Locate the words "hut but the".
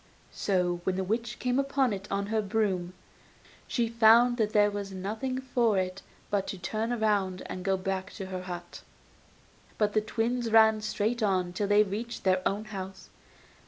8.41-10.01